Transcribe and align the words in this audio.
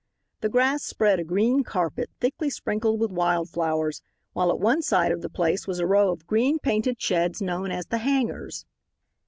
The 0.39 0.49
grass 0.49 0.81
spread 0.81 1.19
a 1.19 1.23
green 1.23 1.63
carpet, 1.63 2.09
thickly 2.19 2.49
sprinkled 2.49 2.99
with 2.99 3.11
wild 3.11 3.49
flowers, 3.51 4.01
while 4.33 4.49
at 4.49 4.59
one 4.59 4.81
side 4.81 5.11
of 5.11 5.21
the 5.21 5.29
place 5.29 5.67
was 5.67 5.77
a 5.77 5.85
row 5.85 6.09
of 6.09 6.25
green 6.25 6.57
painted 6.57 6.99
sheds 6.99 7.39
known 7.39 7.69
as 7.69 7.85
the 7.85 7.99
"hangars." 7.99 8.65